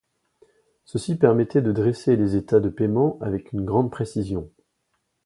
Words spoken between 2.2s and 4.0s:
états de paiement avec une grande